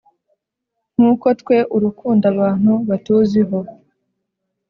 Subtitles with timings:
[0.95, 3.57] nkuko twe urukundo abantu batuziho